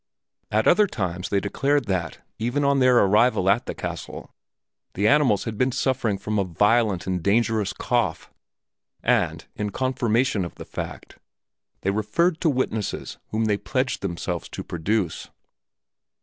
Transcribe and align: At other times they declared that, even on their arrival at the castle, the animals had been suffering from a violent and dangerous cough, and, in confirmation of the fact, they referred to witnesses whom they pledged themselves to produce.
At 0.49 0.65
other 0.67 0.87
times 0.87 1.29
they 1.29 1.39
declared 1.39 1.85
that, 1.85 2.21
even 2.39 2.63
on 2.65 2.79
their 2.79 2.97
arrival 2.97 3.47
at 3.47 3.67
the 3.67 3.75
castle, 3.75 4.33
the 4.95 5.07
animals 5.07 5.43
had 5.43 5.59
been 5.59 5.71
suffering 5.71 6.17
from 6.17 6.39
a 6.39 6.43
violent 6.43 7.05
and 7.05 7.21
dangerous 7.21 7.71
cough, 7.71 8.33
and, 9.03 9.45
in 9.55 9.69
confirmation 9.69 10.43
of 10.43 10.55
the 10.55 10.65
fact, 10.65 11.19
they 11.81 11.91
referred 11.91 12.41
to 12.41 12.49
witnesses 12.49 13.19
whom 13.27 13.45
they 13.45 13.57
pledged 13.57 14.01
themselves 14.01 14.49
to 14.49 14.63
produce. 14.63 15.29